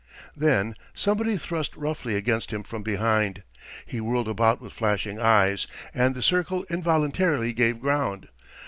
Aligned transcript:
Then 0.35 0.73
somebody 0.95 1.37
thrust 1.37 1.75
roughly 1.75 2.15
against 2.15 2.49
him 2.51 2.63
from 2.63 2.81
behind. 2.81 3.43
He 3.85 4.01
whirled 4.01 4.27
about 4.27 4.59
with 4.59 4.73
flashing 4.73 5.19
eyes, 5.19 5.67
and 5.93 6.15
the 6.15 6.23
circle 6.23 6.65
involuntarily 6.71 7.53
gave 7.53 7.79
ground. 7.79 8.27